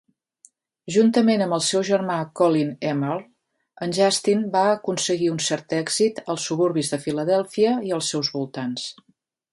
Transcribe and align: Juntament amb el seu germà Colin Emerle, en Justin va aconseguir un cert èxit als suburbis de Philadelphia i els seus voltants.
Juntament 0.93 1.43
amb 1.45 1.57
el 1.57 1.61
seu 1.65 1.83
germà 1.89 2.15
Colin 2.39 2.71
Emerle, 2.93 3.27
en 3.87 3.93
Justin 3.99 4.43
va 4.57 4.65
aconseguir 4.71 5.29
un 5.35 5.39
cert 5.49 5.77
èxit 5.83 6.23
als 6.35 6.47
suburbis 6.51 6.91
de 6.95 7.03
Philadelphia 7.07 7.79
i 7.91 7.97
els 7.99 8.13
seus 8.15 8.37
voltants. 8.39 8.93